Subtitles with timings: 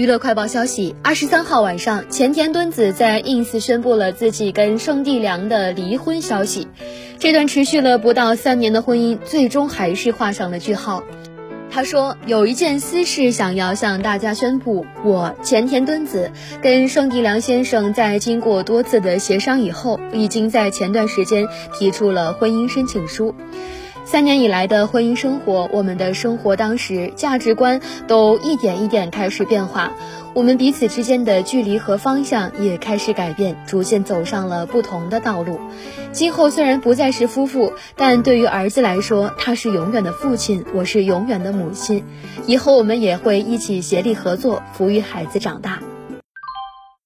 [0.00, 6.68] 娱乐快报消息：二十三号晚上，前田敦子在 ins 宣布了自己跟圣地良的离婚消息。
[7.18, 11.02] 这段持续了不到三年的婚姻，最终还是画上了句号。
[11.70, 16.30] 他说：“有一件私事想要向大家宣布，我前田敦子
[16.62, 21.46] 跟圣地良先生在经过多次的协商以后，已经在前段时间
[21.78, 23.34] 提出了婚姻申请书。”
[24.10, 29.92] 三年以来的婚姻生活，我们的生活当时价值观都一点一点开始变化，
[30.34, 35.60] 我们彼此之间的距离和方向也开始改变，逐渐走上了不同的道路。
[36.10, 42.04] 今后虽然不再是夫妇，但对于儿子来说，他是永远的父亲，我是永远的母亲。
[42.48, 45.78] 以后我们也会一起协力合作，抚育孩子长大。